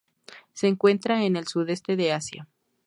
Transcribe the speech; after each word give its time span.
Se 0.53 0.67
encuentra 0.67 1.23
en 1.25 1.35
el 1.35 1.45
Sudeste 1.47 1.95
de 1.95 2.11
Asia. 2.11 2.47